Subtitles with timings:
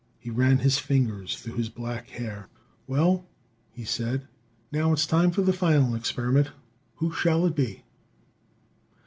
[0.17, 2.49] He ran his fingers through his black hair.
[2.87, 3.27] "Well,"
[3.71, 4.27] he said,
[4.71, 6.49] "now it's time for the final experiment.
[6.95, 7.83] Who shall it be?"